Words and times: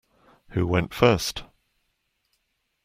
Who 0.53 0.65
went 0.65 0.95
first? 0.95 1.43